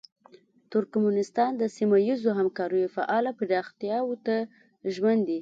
[0.71, 4.35] ترکمنستان د سیمه ییزو همکاریو فعاله پراختیاوو ته
[4.93, 5.39] ژمن دی.